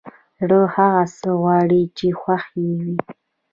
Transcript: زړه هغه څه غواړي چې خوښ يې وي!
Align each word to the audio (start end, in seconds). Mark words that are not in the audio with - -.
زړه 0.39 0.59
هغه 0.75 1.03
څه 1.19 1.29
غواړي 1.41 1.81
چې 1.97 2.07
خوښ 2.19 2.43
يې 2.61 2.71
وي! 2.81 2.97